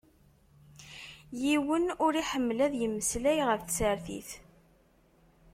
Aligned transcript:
Yiwen 1.43 1.85
ur 2.05 2.13
iḥemmel 2.21 2.57
ad 2.65 2.73
imeslay 2.85 3.39
ɣef 3.49 3.61
tsertit. 3.63 4.29